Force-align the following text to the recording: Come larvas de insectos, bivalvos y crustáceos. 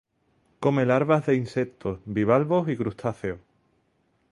Come 0.63 0.83
larvas 0.85 1.27
de 1.27 1.35
insectos, 1.35 1.99
bivalvos 2.07 2.67
y 2.69 2.75
crustáceos. 2.75 3.37